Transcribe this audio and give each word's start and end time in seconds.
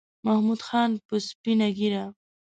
محمود 0.25 0.61
خان 0.67 0.91
په 1.07 1.15
سپینه 1.27 1.67
ګیره 1.77 2.05